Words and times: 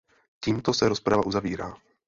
Tímto 0.39 0.73
se 0.73 0.89
rozprava 0.89 1.25
uzavírá. 1.25 1.73